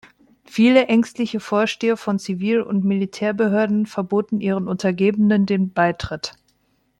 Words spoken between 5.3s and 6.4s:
den Beitritt.